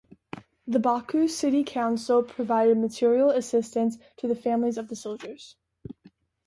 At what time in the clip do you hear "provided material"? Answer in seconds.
2.23-3.29